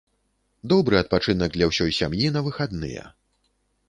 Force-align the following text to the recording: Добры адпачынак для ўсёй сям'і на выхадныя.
Добры 0.71 0.95
адпачынак 1.01 1.49
для 1.57 1.65
ўсёй 1.71 1.91
сям'і 1.99 2.31
на 2.39 2.43
выхадныя. 2.47 3.03